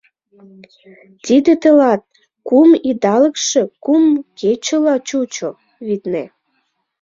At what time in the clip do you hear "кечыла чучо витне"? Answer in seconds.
4.39-6.23